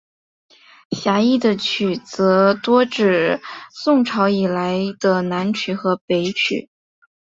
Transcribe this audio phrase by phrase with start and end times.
[0.89, 3.39] 狭义的曲则多指
[3.71, 6.71] 宋朝以来的南曲和北曲。